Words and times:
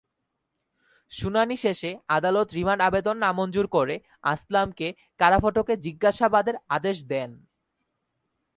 শুনানি 1.11 1.55
শেষে 1.57 1.91
আদালত 2.07 2.47
রিমান্ড 2.53 2.81
আবেদন 2.81 3.15
নামঞ্জুর 3.17 3.67
করে 3.67 3.95
আসলামকে 4.23 4.87
কারাফটকে 5.19 5.73
জিজ্ঞাসাবাদের 5.77 6.55
আদেশ 6.69 6.97
দেন। 7.05 7.29